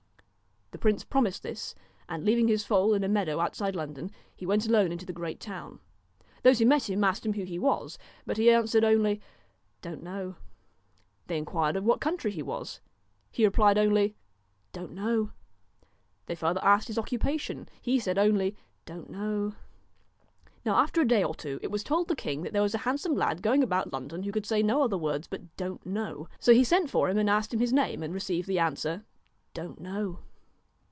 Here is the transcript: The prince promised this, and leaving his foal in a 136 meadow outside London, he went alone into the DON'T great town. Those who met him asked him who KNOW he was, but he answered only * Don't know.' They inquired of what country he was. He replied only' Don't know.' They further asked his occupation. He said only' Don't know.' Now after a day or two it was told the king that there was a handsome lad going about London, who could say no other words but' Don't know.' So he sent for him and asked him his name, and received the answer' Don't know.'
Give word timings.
The 0.73 0.77
prince 0.83 1.03
promised 1.03 1.43
this, 1.43 1.75
and 2.09 2.23
leaving 2.25 2.47
his 2.47 2.63
foal 2.63 2.93
in 2.95 3.03
a 3.03 3.07
136 3.07 3.13
meadow 3.13 3.39
outside 3.41 3.75
London, 3.75 4.09
he 4.33 4.45
went 4.47 4.65
alone 4.65 4.91
into 4.93 5.05
the 5.05 5.11
DON'T 5.11 5.17
great 5.17 5.39
town. 5.41 5.79
Those 6.43 6.57
who 6.59 6.65
met 6.65 6.89
him 6.89 7.03
asked 7.03 7.25
him 7.25 7.33
who 7.33 7.41
KNOW 7.41 7.47
he 7.49 7.59
was, 7.59 7.97
but 8.25 8.37
he 8.37 8.49
answered 8.49 8.83
only 8.85 9.19
* 9.51 9.81
Don't 9.83 10.01
know.' 10.01 10.37
They 11.27 11.37
inquired 11.37 11.75
of 11.75 11.83
what 11.83 11.99
country 12.01 12.31
he 12.31 12.41
was. 12.41 12.79
He 13.31 13.43
replied 13.45 13.77
only' 13.77 14.15
Don't 14.73 14.93
know.' 14.93 15.31
They 16.25 16.35
further 16.35 16.63
asked 16.63 16.87
his 16.87 16.97
occupation. 16.97 17.67
He 17.81 17.99
said 17.99 18.17
only' 18.17 18.55
Don't 18.87 19.09
know.' 19.09 19.53
Now 20.65 20.77
after 20.77 21.01
a 21.01 21.07
day 21.07 21.21
or 21.23 21.35
two 21.35 21.59
it 21.61 21.69
was 21.69 21.83
told 21.83 22.07
the 22.07 22.15
king 22.15 22.43
that 22.43 22.53
there 22.53 22.63
was 22.63 22.73
a 22.73 22.77
handsome 22.87 23.13
lad 23.15 23.41
going 23.43 23.61
about 23.61 23.91
London, 23.93 24.23
who 24.23 24.31
could 24.31 24.45
say 24.47 24.63
no 24.63 24.81
other 24.83 24.97
words 24.97 25.27
but' 25.27 25.55
Don't 25.57 25.85
know.' 25.85 26.27
So 26.39 26.53
he 26.53 26.63
sent 26.63 26.89
for 26.89 27.09
him 27.09 27.17
and 27.17 27.29
asked 27.29 27.53
him 27.53 27.59
his 27.59 27.73
name, 27.73 28.01
and 28.01 28.13
received 28.13 28.47
the 28.47 28.57
answer' 28.59 29.03
Don't 29.53 29.79
know.' 29.79 30.19